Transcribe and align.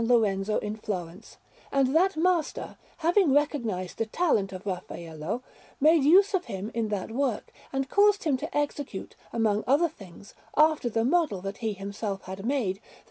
Lorenzo 0.03 0.57
in 0.57 0.75
Florence; 0.77 1.37
and 1.71 1.95
that 1.95 2.17
master, 2.17 2.75
having 2.97 3.31
recognized 3.35 3.99
the 3.99 4.07
talent 4.07 4.51
of 4.51 4.65
Raffaello, 4.65 5.43
made 5.79 6.03
use 6.03 6.33
of 6.33 6.45
him 6.45 6.71
in 6.73 6.87
that 6.87 7.11
work, 7.11 7.51
and 7.71 7.87
caused 7.87 8.23
him 8.23 8.35
to 8.37 8.57
execute, 8.57 9.15
among 9.31 9.63
other 9.67 9.89
things, 9.89 10.33
after 10.57 10.89
the 10.89 11.05
model 11.05 11.39
that 11.41 11.57
he 11.57 11.73
himself 11.73 12.23
had 12.23 12.43
made, 12.47 12.77
the 12.77 12.81
S. 12.81 12.89